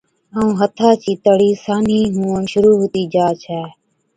[0.35, 3.61] ائُون هٿا چِي تڙِي سانهِي هُوَڻ شرُوع هُتِي جا ڇَي۔